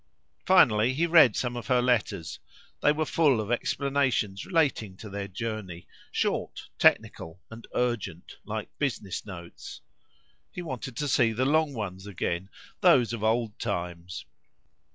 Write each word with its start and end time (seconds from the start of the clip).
Finally, 0.47 0.95
he 0.95 1.05
read 1.05 1.35
some 1.35 1.55
of 1.55 1.67
her 1.67 1.79
letters; 1.79 2.39
they 2.81 2.91
were 2.91 3.05
full 3.05 3.39
of 3.39 3.51
explanations 3.51 4.47
relating 4.47 4.97
to 4.97 5.11
their 5.11 5.27
journey, 5.27 5.87
short, 6.11 6.69
technical, 6.79 7.39
and 7.51 7.67
urgent, 7.75 8.37
like 8.43 8.71
business 8.79 9.27
notes. 9.27 9.81
He 10.51 10.63
wanted 10.63 10.97
to 10.97 11.07
see 11.07 11.33
the 11.33 11.45
long 11.45 11.75
ones 11.75 12.07
again, 12.07 12.49
those 12.81 13.13
of 13.13 13.23
old 13.23 13.59
times. 13.59 14.25